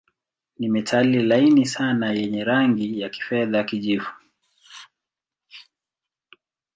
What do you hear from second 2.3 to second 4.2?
rangi ya kifedha-kijivu.